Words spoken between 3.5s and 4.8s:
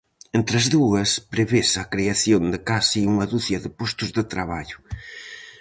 de postos de traballo.